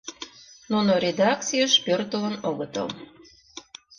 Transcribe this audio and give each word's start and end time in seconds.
Нуно 0.71 0.91
редакцийыш 1.05 1.73
пӧртылын 1.85 2.35
огытыл. 2.49 2.87